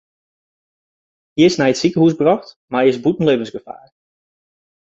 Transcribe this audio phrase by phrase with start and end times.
[1.35, 3.87] Hy is nei it sikehús brocht mar hy is bûten libbensgefaar.